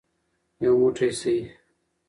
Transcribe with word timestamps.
یو 0.63 0.73
موټی 0.81 1.09
شئ. 1.19 1.37